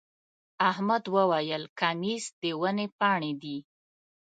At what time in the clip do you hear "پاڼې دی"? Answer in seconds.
2.99-3.57